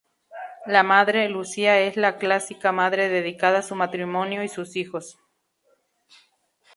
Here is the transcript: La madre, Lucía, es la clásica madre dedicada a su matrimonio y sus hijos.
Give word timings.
La 0.65 0.81
madre, 0.81 1.29
Lucía, 1.29 1.79
es 1.81 1.95
la 1.95 2.17
clásica 2.17 2.71
madre 2.71 3.07
dedicada 3.07 3.59
a 3.59 3.61
su 3.61 3.75
matrimonio 3.75 4.41
y 4.43 4.47
sus 4.47 4.75
hijos. 4.75 5.19